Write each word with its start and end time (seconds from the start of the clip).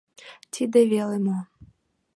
Тиде 0.53 0.81
веле 0.91 1.17
мо! 1.25 1.37